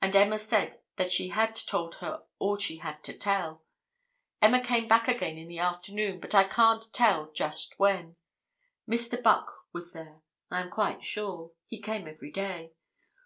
[0.00, 0.80] and Emma said
[1.10, 3.66] she had told her all she had to tell;
[4.40, 8.16] Emma came back again in the afternoon, but I can't tell just when;
[8.88, 9.22] Mr.
[9.22, 12.72] Buck was there, I am quite sure; he came every day.